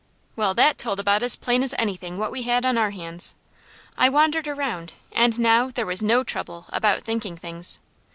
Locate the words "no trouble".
6.01-6.65